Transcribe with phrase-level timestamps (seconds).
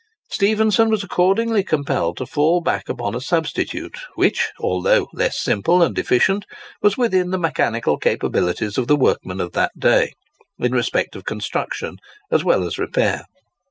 [0.31, 5.95] Stephenson was accordingly compelled to fall back upon a substitute, which, although less simple and
[5.99, 6.43] efficient,
[6.81, 10.13] was within the mechanical capabilities of the workmen of that day,
[10.57, 11.97] in respect of construction
[12.31, 13.27] as well as repair.